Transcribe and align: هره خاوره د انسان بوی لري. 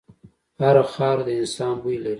هره 0.61 0.83
خاوره 0.93 1.23
د 1.27 1.29
انسان 1.41 1.75
بوی 1.83 1.97
لري. 2.03 2.09